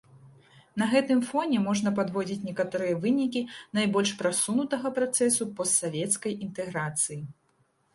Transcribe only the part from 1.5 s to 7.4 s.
можна падводзіць некаторыя вынікі найбольш прасунутага працэсу постсавецкай інтэграцыі.